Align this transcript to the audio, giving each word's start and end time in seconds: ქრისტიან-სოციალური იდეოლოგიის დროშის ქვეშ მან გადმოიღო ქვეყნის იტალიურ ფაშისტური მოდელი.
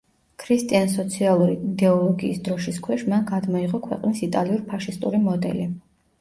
ქრისტიან-სოციალური 0.43 1.57
იდეოლოგიის 1.71 2.39
დროშის 2.47 2.79
ქვეშ 2.87 3.03
მან 3.13 3.27
გადმოიღო 3.33 3.83
ქვეყნის 3.85 4.23
იტალიურ 4.29 4.65
ფაშისტური 4.73 5.23
მოდელი. 5.29 5.71